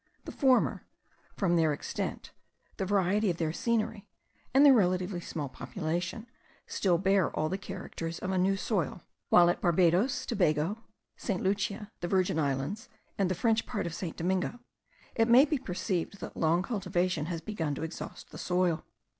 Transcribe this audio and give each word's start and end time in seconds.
The 0.25 0.31
former, 0.31 0.87
from 1.37 1.55
their 1.57 1.73
extent, 1.73 2.31
the 2.77 2.87
variety 2.87 3.29
of 3.29 3.37
their 3.37 3.53
scenery, 3.53 4.07
and 4.51 4.65
their 4.65 4.71
small 4.73 4.87
relative 4.87 5.53
population, 5.53 6.25
still 6.65 6.97
bear 6.97 7.29
all 7.35 7.49
the 7.49 7.57
characters 7.59 8.17
of 8.17 8.31
a 8.31 8.37
new 8.39 8.57
soil; 8.57 9.03
while 9.29 9.47
at 9.47 9.61
Barbadoes, 9.61 10.25
Tobago, 10.25 10.83
St. 11.17 11.43
Lucia, 11.43 11.91
the 11.99 12.07
Virgin 12.07 12.39
Islands, 12.39 12.89
and 13.19 13.29
the 13.29 13.35
French 13.35 13.67
part 13.67 13.85
of 13.85 13.93
St. 13.93 14.17
Domingo, 14.17 14.57
it 15.13 15.27
may 15.27 15.45
be 15.45 15.59
perceived 15.59 16.19
that 16.19 16.35
long 16.35 16.63
cultivation 16.63 17.27
has 17.27 17.39
begun 17.39 17.75
to 17.75 17.83
exhaust 17.83 18.31
the 18.31 18.39
soil. 18.39 18.83